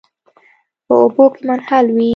په 0.85 0.93
اوبو 1.01 1.23
کې 1.33 1.41
منحل 1.47 1.85
وي. 1.95 2.09